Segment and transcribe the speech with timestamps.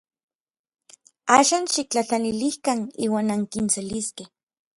[1.35, 4.29] Axan xiktlajtlanilikan iuan ankiseliskej.